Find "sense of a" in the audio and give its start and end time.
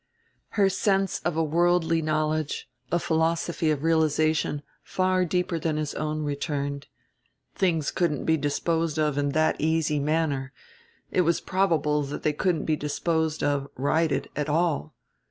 0.67-1.43